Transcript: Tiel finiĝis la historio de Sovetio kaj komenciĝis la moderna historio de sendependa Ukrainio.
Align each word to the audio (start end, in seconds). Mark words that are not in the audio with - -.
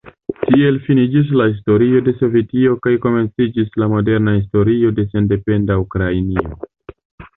Tiel 0.43 0.77
finiĝis 0.85 1.33
la 1.41 1.45
historio 1.51 2.01
de 2.07 2.13
Sovetio 2.21 2.73
kaj 2.87 2.93
komenciĝis 3.05 3.69
la 3.83 3.91
moderna 3.95 4.35
historio 4.39 4.95
de 5.01 5.07
sendependa 5.13 5.79
Ukrainio. 5.87 6.59